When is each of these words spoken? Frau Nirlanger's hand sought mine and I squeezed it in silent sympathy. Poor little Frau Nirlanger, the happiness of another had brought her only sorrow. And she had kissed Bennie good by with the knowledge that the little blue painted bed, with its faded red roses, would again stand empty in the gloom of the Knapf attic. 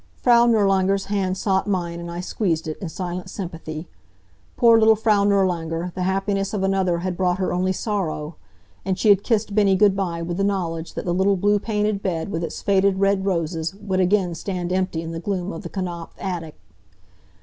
Frau 0.15 0.47
Nirlanger's 0.47 1.05
hand 1.13 1.37
sought 1.37 1.67
mine 1.67 1.99
and 1.99 2.09
I 2.09 2.21
squeezed 2.21 2.67
it 2.67 2.75
in 2.79 2.89
silent 2.89 3.29
sympathy. 3.29 3.87
Poor 4.57 4.79
little 4.79 4.95
Frau 4.95 5.23
Nirlanger, 5.25 5.91
the 5.93 6.01
happiness 6.01 6.55
of 6.55 6.63
another 6.63 6.97
had 7.05 7.15
brought 7.15 7.37
her 7.37 7.53
only 7.53 7.71
sorrow. 7.71 8.35
And 8.83 8.97
she 8.97 9.09
had 9.09 9.21
kissed 9.21 9.53
Bennie 9.53 9.75
good 9.75 9.95
by 9.95 10.23
with 10.23 10.37
the 10.37 10.43
knowledge 10.43 10.95
that 10.95 11.05
the 11.05 11.13
little 11.13 11.37
blue 11.37 11.59
painted 11.59 12.01
bed, 12.01 12.29
with 12.31 12.43
its 12.43 12.63
faded 12.63 12.97
red 12.97 13.27
roses, 13.27 13.75
would 13.75 13.99
again 13.99 14.33
stand 14.33 14.73
empty 14.73 15.03
in 15.03 15.11
the 15.11 15.19
gloom 15.19 15.53
of 15.53 15.61
the 15.61 15.69
Knapf 15.69 16.09
attic. 16.17 16.55